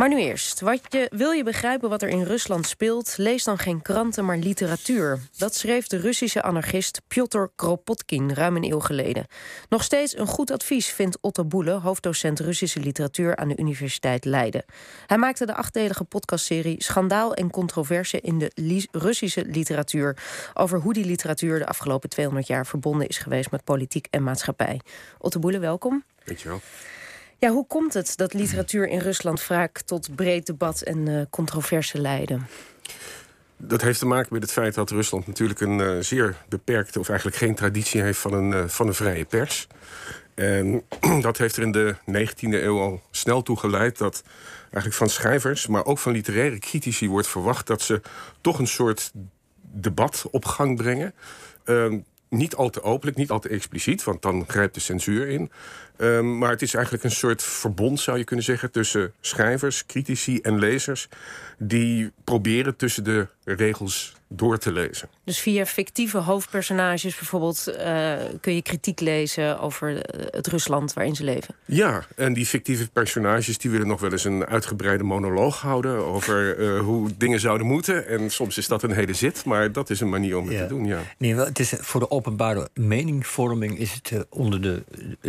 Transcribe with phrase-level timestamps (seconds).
[0.00, 0.60] Maar nu eerst.
[0.60, 3.14] Wat je, wil je begrijpen wat er in Rusland speelt?
[3.16, 5.20] Lees dan geen kranten, maar literatuur.
[5.36, 9.26] Dat schreef de Russische anarchist Piotr Kropotkin ruim een eeuw geleden.
[9.68, 14.64] Nog steeds een goed advies, vindt Otto Boele, hoofddocent Russische literatuur aan de Universiteit Leiden.
[15.06, 20.16] Hij maakte de achtdelige podcastserie Schandaal en controverse in de Russische literatuur.
[20.54, 24.80] Over hoe die literatuur de afgelopen 200 jaar verbonden is geweest met politiek en maatschappij.
[25.18, 26.04] Otto Boele, welkom.
[26.24, 26.60] Dankjewel.
[27.40, 32.00] Ja, hoe komt het dat literatuur in Rusland vaak tot breed debat en uh, controverse
[32.00, 32.46] leiden?
[33.56, 37.08] Dat heeft te maken met het feit dat Rusland natuurlijk een uh, zeer beperkte, of
[37.08, 39.66] eigenlijk geen traditie heeft van een, uh, van een vrije pers.
[40.34, 40.82] En
[41.20, 44.22] dat heeft er in de 19e eeuw al snel toe geleid dat
[44.62, 48.00] eigenlijk van schrijvers, maar ook van literaire critici wordt verwacht dat ze
[48.40, 49.10] toch een soort
[49.60, 51.14] debat op gang brengen.
[51.64, 51.94] Uh,
[52.28, 55.50] niet al te openlijk, niet al te expliciet, want dan grijpt de censuur in.
[56.02, 60.38] Um, maar het is eigenlijk een soort verbond, zou je kunnen zeggen, tussen schrijvers, critici
[60.40, 61.08] en lezers.
[61.58, 65.08] Die proberen tussen de regels door te lezen.
[65.24, 71.24] Dus via fictieve hoofdpersonages bijvoorbeeld uh, kun je kritiek lezen over het Rusland waarin ze
[71.24, 71.54] leven.
[71.64, 76.58] Ja, en die fictieve personages die willen nog wel eens een uitgebreide monoloog houden over
[76.58, 78.06] uh, hoe dingen zouden moeten.
[78.06, 80.62] En soms is dat een hele zit, maar dat is een manier om het ja.
[80.62, 80.86] te doen.
[80.86, 81.00] Ja.
[81.18, 84.82] Nee, wel, het is voor de openbare meningvorming is het uh, onder de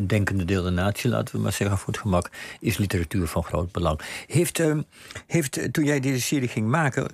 [0.06, 3.72] denkende deel de natie, laten we maar zeggen voor het gemak, is literatuur van groot
[3.72, 4.00] belang.
[4.28, 4.82] Heeft, ehm,
[5.28, 7.14] heeft toen jij deze serie ging maken,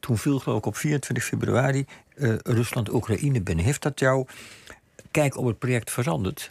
[0.00, 3.64] toen viel geloof ik op 24 februari uh, Rusland-Oekraïne binnen.
[3.64, 4.26] Heeft dat jouw
[5.10, 6.50] kijk op het project veranderd?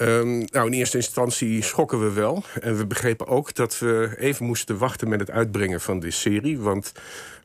[0.00, 2.42] Um, nou, in eerste instantie schokken we wel.
[2.60, 6.58] En we begrepen ook dat we even moesten wachten met het uitbrengen van die serie.
[6.58, 6.92] Want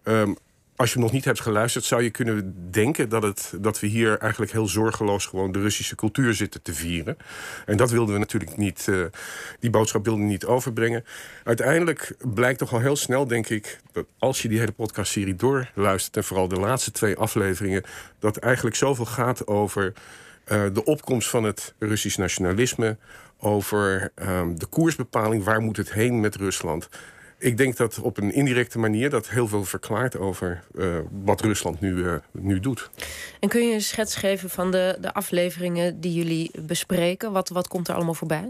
[0.04, 0.38] um,
[0.76, 4.18] als je nog niet hebt geluisterd, zou je kunnen denken dat, het, dat we hier
[4.18, 7.18] eigenlijk heel zorgeloos gewoon de Russische cultuur zitten te vieren.
[7.66, 9.06] En dat wilden we natuurlijk niet, uh,
[9.60, 11.06] die boodschap wilden we niet overbrengen.
[11.44, 16.18] Uiteindelijk blijkt toch al heel snel, denk ik, dat als je die hele podcastserie doorluistert,
[16.18, 17.84] en vooral de laatste twee afleveringen,
[18.20, 19.94] dat eigenlijk zoveel gaat over
[20.48, 22.98] uh, de opkomst van het Russisch nationalisme,
[23.38, 26.90] over um, de koersbepaling, waar moet het heen met Rusland.
[27.44, 31.82] Ik denk dat op een indirecte manier dat heel veel verklaart over uh, wat Rusland
[31.82, 32.90] nu, uh, nu doet.
[33.40, 37.32] En kun je een schets geven van de, de afleveringen die jullie bespreken?
[37.32, 38.48] Wat, wat komt er allemaal voorbij?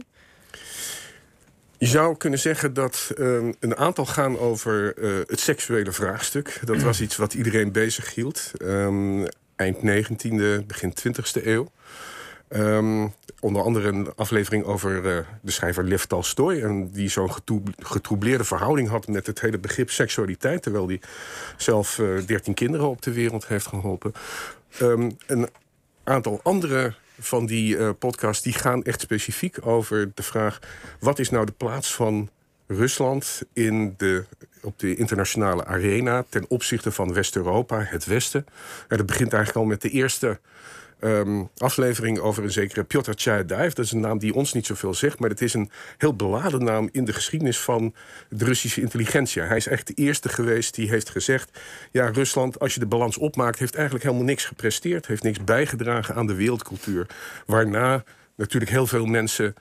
[1.78, 6.60] Je zou kunnen zeggen dat um, een aantal gaan over uh, het seksuele vraagstuk.
[6.64, 8.52] Dat was iets wat iedereen bezig hield.
[8.62, 9.26] Um,
[9.56, 11.68] eind 19e, begin 20e eeuw.
[12.56, 16.62] Um, onder andere een aflevering over uh, de schrijver Lev Tolstoy...
[16.62, 17.32] en die zo'n
[17.78, 20.64] getroubleerde verhouding had met het hele begrip seksualiteit...
[20.64, 21.02] terwijl hij
[21.58, 24.14] zelf uh, 13 kinderen op de wereld heeft geholpen.
[24.82, 25.50] Um, een
[26.04, 30.60] aantal andere van die uh, podcasts die gaan echt specifiek over de vraag...
[31.00, 32.30] wat is nou de plaats van
[32.68, 34.26] Rusland in de,
[34.62, 36.26] op de internationale arena...
[36.30, 38.46] ten opzichte van West-Europa, het Westen?
[38.88, 40.40] En dat begint eigenlijk al met de eerste
[41.04, 43.74] um, aflevering over een zekere Piotr Tchaadaev.
[43.74, 46.64] Dat is een naam die ons niet zoveel zegt, maar het is een heel beladen
[46.64, 47.94] naam in de geschiedenis van
[48.30, 49.42] de Russische intelligentie.
[49.42, 51.60] Hij is echt de eerste geweest die heeft gezegd:
[51.92, 56.16] ja, Rusland, als je de balans opmaakt, heeft eigenlijk helemaal niks gepresteerd, heeft niks bijgedragen
[56.16, 57.08] aan de wereldcultuur.
[57.46, 58.04] Waarna
[58.36, 59.54] natuurlijk heel veel mensen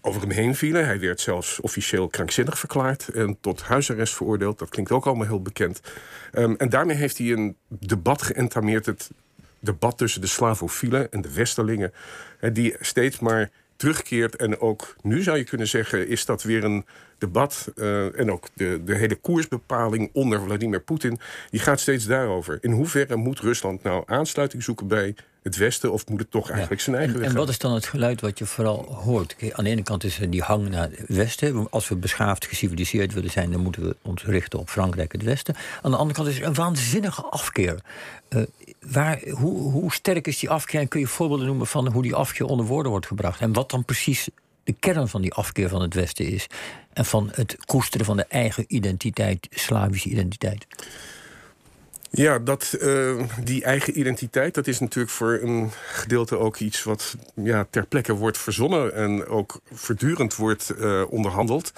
[0.00, 0.84] over hem heen vielen.
[0.84, 4.58] Hij werd zelfs officieel krankzinnig verklaard en tot huisarrest veroordeeld.
[4.58, 5.80] Dat klinkt ook allemaal heel bekend.
[6.32, 8.86] Um, en daarmee heeft hij een debat geëntameerd.
[8.86, 9.10] Het
[9.60, 11.92] debat tussen de slavofielen en de westerlingen...
[12.52, 13.50] die steeds maar
[13.80, 14.36] terugkeert.
[14.36, 16.84] En ook nu zou je kunnen zeggen, is dat weer een
[17.18, 17.72] debat.
[17.74, 21.18] Uh, en ook de, de hele koersbepaling onder Vladimir Poetin...
[21.50, 22.58] die gaat steeds daarover.
[22.60, 25.92] In hoeverre moet Rusland nou aansluiting zoeken bij het Westen...
[25.92, 28.20] of moet het toch eigenlijk zijn eigen en, weg En wat is dan het geluid
[28.20, 29.36] wat je vooral hoort?
[29.52, 31.70] Aan de ene kant is er die hang naar het Westen.
[31.70, 33.50] Als we beschaafd, geciviliseerd willen zijn...
[33.50, 35.56] dan moeten we ons richten op Frankrijk, het Westen.
[35.82, 37.78] Aan de andere kant is er een waanzinnige afkeer.
[38.28, 38.42] Uh,
[38.80, 40.80] waar, hoe, hoe sterk is die afkeer?
[40.80, 43.40] En kun je voorbeelden noemen van hoe die afkeer onder woorden wordt gebracht?
[43.40, 44.28] En wat dan precies
[44.64, 46.46] de kern van die afkeer van het Westen is.
[46.92, 50.66] En van het koesteren van de eigen identiteit, Slavische identiteit.
[52.12, 57.16] Ja, dat, uh, die eigen identiteit, dat is natuurlijk voor een gedeelte ook iets wat
[57.34, 61.72] ja, ter plekke wordt verzonnen en ook voortdurend wordt uh, onderhandeld.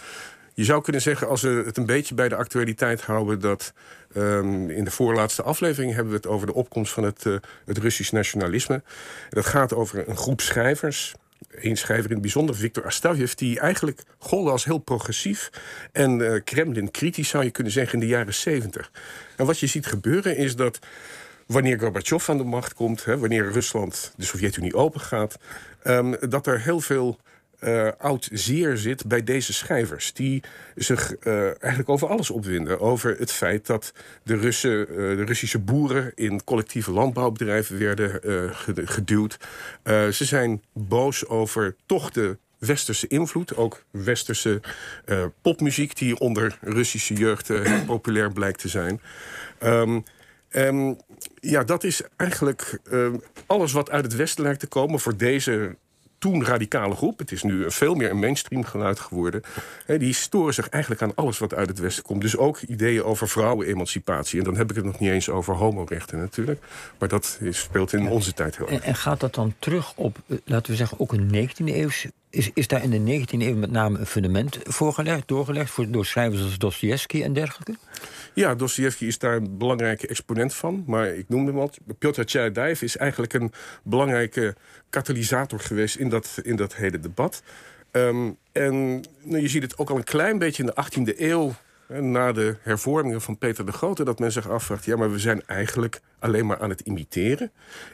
[0.54, 3.72] Je zou kunnen zeggen, als we het een beetje bij de actualiteit houden, dat
[4.16, 7.78] um, in de voorlaatste aflevering hebben we het over de opkomst van het, uh, het
[7.78, 8.82] Russisch nationalisme.
[9.30, 11.14] Dat gaat over een groep schrijvers
[11.50, 13.32] een schrijver in het bijzonder, Viktor Astafjev...
[13.32, 15.50] die eigenlijk golde als heel progressief
[15.92, 17.28] en uh, Kremlin-kritisch...
[17.28, 18.90] zou je kunnen zeggen, in de jaren 70.
[19.36, 20.78] En wat je ziet gebeuren is dat
[21.46, 23.04] wanneer Gorbachev aan de macht komt...
[23.04, 25.38] Hè, wanneer Rusland, de Sovjet-Unie, opengaat...
[25.84, 27.18] Um, dat er heel veel
[27.64, 30.12] uh, oud zeer zit bij deze schrijvers.
[30.12, 30.42] Die
[30.74, 32.80] zich uh, eigenlijk over alles opwinden.
[32.80, 33.92] Over het feit dat
[34.22, 38.20] de, Russen, uh, de Russische boeren in collectieve landbouwbedrijven werden
[38.88, 39.36] geduwd.
[40.10, 43.56] ze zijn boos over toch de westerse invloed.
[43.56, 44.60] Ook westerse
[45.42, 49.00] popmuziek die onder Russische jeugd heel populair blijkt te zijn.
[49.62, 50.04] Um,
[50.56, 50.96] Um,
[51.40, 53.12] ja, dat is eigenlijk uh,
[53.46, 55.76] alles wat uit het Westen lijkt te komen voor deze
[56.22, 57.18] toen radicale groep.
[57.18, 59.42] Het is nu veel meer een mainstream geluid geworden.
[59.86, 62.20] He, die storen zich eigenlijk aan alles wat uit het Westen komt.
[62.20, 64.38] Dus ook ideeën over vrouwenemancipatie.
[64.38, 66.60] En dan heb ik het nog niet eens over homorechten natuurlijk.
[66.98, 68.80] Maar dat is, speelt in onze tijd heel erg.
[68.80, 72.12] En, en, gaat dat dan terug op, eh, laten we zeggen, ook een 19e eeuwse
[72.32, 76.06] is, is daar in de 19e eeuw met name een fundament voorgelegd, doorgelegd voor, door
[76.06, 77.76] schrijvers als Dostoevsky en dergelijke?
[78.34, 80.84] Ja, Dostoevsky is daar een belangrijke exponent van.
[80.86, 81.78] Maar ik noemde hem wat.
[81.98, 83.52] Piotr Tjajdaev is eigenlijk een
[83.82, 84.54] belangrijke
[84.90, 87.42] katalysator geweest in dat, in dat hele debat.
[87.90, 91.54] Um, en nou, je ziet het ook al een klein beetje in de 18e eeuw
[92.00, 94.04] na de hervormingen van Peter de Grote...
[94.04, 97.52] dat men zich afvraagt, ja, maar we zijn eigenlijk alleen maar aan het imiteren.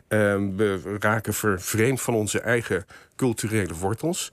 [0.09, 2.85] Um, we raken vervreemd van onze eigen
[3.17, 4.33] culturele wortels.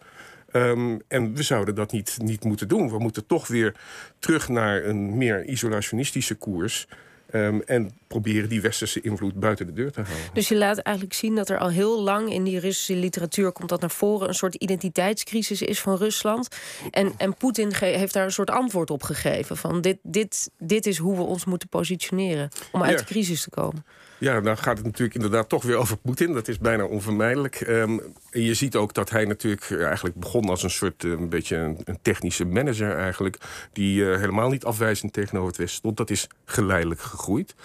[0.51, 2.89] Um, en we zouden dat niet, niet moeten doen.
[2.89, 3.75] We moeten toch weer
[4.19, 6.87] terug naar een meer isolationistische koers...
[7.31, 7.91] Um, en
[8.21, 10.33] proberen die westerse invloed buiten de deur te houden.
[10.33, 13.69] Dus je laat eigenlijk zien dat er al heel lang in die Russische literatuur komt
[13.69, 16.47] dat naar voren een soort identiteitscrisis is van Rusland.
[16.91, 20.97] En, en Poetin heeft daar een soort antwoord op gegeven: van dit, dit, dit is
[20.97, 23.85] hoe we ons moeten positioneren om uit de crisis te komen.
[24.17, 26.33] Ja, dan gaat het natuurlijk inderdaad toch weer over Poetin.
[26.33, 27.67] Dat is bijna onvermijdelijk.
[27.67, 31.11] Um, en je ziet ook dat hij natuurlijk eh, eigenlijk begon als een soort uh,
[31.11, 33.37] een beetje een, een, technische manager eigenlijk.
[33.73, 35.97] Die uh, helemaal niet afwijzend tegenover het Westen stond.
[35.97, 37.55] Dat is geleidelijk gegroeid.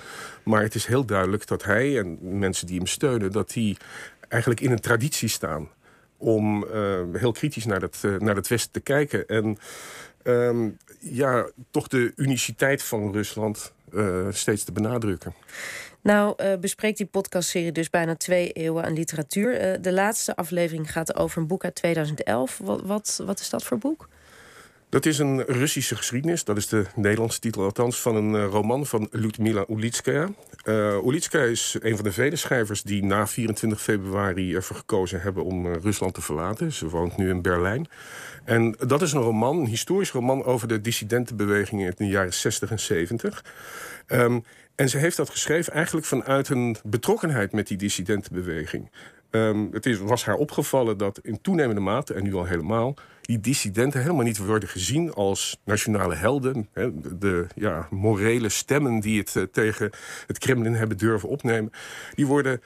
[0.43, 3.77] Maar het is heel duidelijk dat hij en mensen die hem steunen, dat die
[4.29, 5.69] eigenlijk in een traditie staan.
[6.17, 6.67] Om
[7.13, 9.27] heel kritisch naar het, naar het Westen te kijken.
[9.27, 9.59] En
[10.23, 13.73] um, ja, toch de uniciteit van Rusland
[14.31, 15.35] steeds te benadrukken.
[16.01, 19.83] Nou, bespreekt die podcastserie dus bijna twee eeuwen aan literatuur.
[19.83, 22.59] De laatste aflevering gaat over een boek uit 2011.
[22.59, 24.09] Wat, wat, wat, is dat voor boek?
[24.91, 26.45] Dat is een Russische geschiedenis.
[26.45, 30.29] Dat is de Nederlandse titel althans van een uh, roman van Ludmila Ulitskaya.
[30.65, 35.45] Uh, Ulitskaya is een van de vele schrijvers die na 24 februari ervoor gekozen hebben
[35.45, 36.73] om uh, Rusland te verlaten.
[36.73, 37.89] Ze woont nu in Berlijn.
[38.45, 42.71] En dat is een roman, een historisch roman over de dissidentenbewegingen in de jaren 60
[42.71, 43.45] en 70.
[44.07, 44.45] Um,
[44.75, 48.91] en ze heeft dat geschreven eigenlijk vanuit een betrokkenheid met die dissidentenbeweging.
[49.31, 53.41] Um, het is, was haar opgevallen dat in toenemende mate, en nu al helemaal, die
[53.41, 56.69] dissidenten helemaal niet worden gezien als nationale helden.
[57.19, 59.91] De ja, morele stemmen die het uh, tegen
[60.27, 61.73] het Kremlin hebben durven opnemen,
[62.15, 62.63] die worden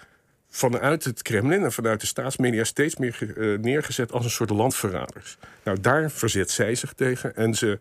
[0.48, 5.38] vanuit het Kremlin en vanuit de staatsmedia steeds meer uh, neergezet als een soort landverraders.
[5.64, 7.78] Nou, daar verzet zij zich tegen en ze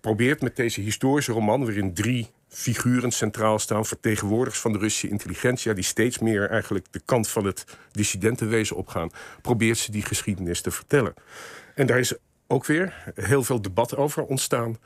[0.00, 5.72] probeert met deze historische roman, waarin drie figuren centraal staan, vertegenwoordigers van de Russische intelligentie,
[5.72, 9.10] die steeds meer eigenlijk de kant van het dissidentenwezen opgaan,
[9.42, 11.14] probeert ze die geschiedenis te vertellen.
[11.74, 12.14] En daar is
[12.46, 14.78] ook weer heel veel debat over ontstaan,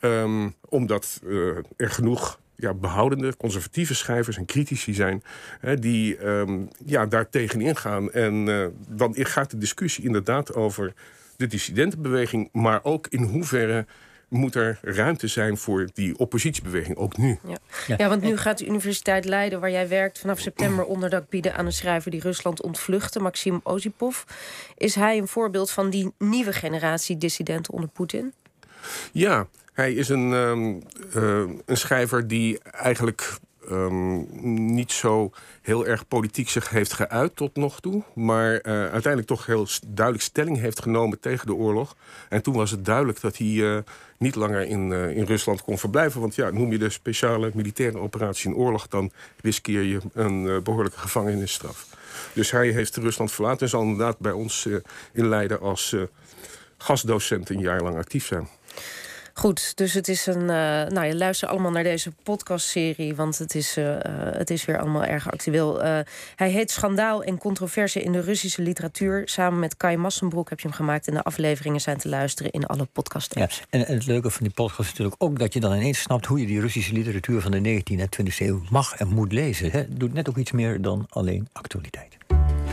[0.00, 5.22] um, omdat uh, er genoeg ja, behoudende, conservatieve schrijvers en critici zijn...
[5.60, 8.12] Hè, die um, ja, daar tegenin gaan.
[8.12, 10.92] En uh, dan gaat de discussie inderdaad over
[11.36, 12.48] de dissidentenbeweging...
[12.52, 13.86] maar ook in hoeverre
[14.28, 17.38] moet er ruimte zijn voor die oppositiebeweging, ook nu.
[17.46, 17.56] Ja,
[17.96, 18.08] ja.
[18.08, 20.18] want nu gaat de Universiteit Leiden, waar jij werkt...
[20.18, 23.20] vanaf september onderdak bieden aan een schrijver die Rusland ontvluchtte...
[23.20, 24.22] Maxim Ozipov.
[24.76, 28.32] Is hij een voorbeeld van die nieuwe generatie dissidenten onder Poetin?
[29.12, 30.82] Ja, hij is een, um,
[31.16, 33.38] uh, een schrijver die eigenlijk
[33.70, 34.26] um,
[34.74, 35.30] niet zo
[35.62, 38.02] heel erg politiek zich heeft geuit tot nog toe.
[38.14, 41.96] Maar uh, uiteindelijk toch heel duidelijk stelling heeft genomen tegen de oorlog.
[42.28, 43.78] En toen was het duidelijk dat hij uh,
[44.18, 46.20] niet langer in, uh, in Rusland kon verblijven.
[46.20, 48.88] Want ja, noem je de speciale militaire operatie in oorlog...
[48.88, 51.86] dan riskeer je een behoorlijke gevangenisstraf.
[52.32, 54.68] Dus hij heeft Rusland verlaten en zal inderdaad bij ons
[55.12, 55.60] in Leiden...
[55.60, 55.96] als
[56.78, 58.48] gastdocent een jaar lang actief zijn.
[59.38, 60.40] Goed, dus het is een.
[60.40, 60.46] Uh,
[60.86, 63.96] nou, je luistert allemaal naar deze podcastserie, want het is, uh,
[64.32, 65.84] het is weer allemaal erg actueel.
[65.84, 65.98] Uh,
[66.36, 69.22] hij heet Schandaal en controverse in de Russische literatuur.
[69.24, 71.08] Samen met Kai Massenbroek heb je hem gemaakt.
[71.08, 73.56] En de afleveringen zijn te luisteren in alle podcast-apps.
[73.56, 76.00] Ja, en, en, het leuke van die podcast is natuurlijk ook dat je dan ineens
[76.00, 79.32] snapt hoe je die Russische literatuur van de 19e en 20e eeuw mag en moet
[79.32, 79.70] lezen.
[79.70, 82.16] Het doet net ook iets meer dan alleen actualiteit.